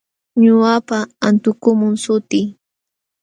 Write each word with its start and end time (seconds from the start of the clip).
Ñuqapa 0.43 0.97
antukum 1.27 1.79
sutii. 2.03 2.45